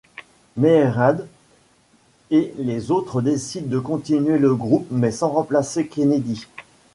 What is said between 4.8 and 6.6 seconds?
mais sans remplacer Kennedy.